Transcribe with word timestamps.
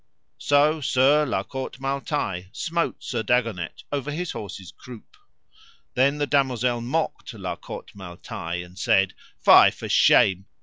So 0.39 0.81
Sir 0.81 1.27
La 1.27 1.43
Cote 1.43 1.79
Male 1.79 2.01
Taile 2.01 2.45
smote 2.53 3.03
Sir 3.03 3.21
Dagonet 3.21 3.83
over 3.91 4.09
his 4.09 4.31
horse's 4.31 4.71
croup. 4.71 5.15
Then 5.93 6.17
the 6.17 6.25
damosel 6.25 6.81
mocked 6.81 7.35
La 7.35 7.55
Cote 7.55 7.91
Male 7.93 8.17
Taile, 8.17 8.65
and 8.65 8.79
said: 8.79 9.13
Fie 9.37 9.69
for 9.69 9.87
shame! 9.89 10.47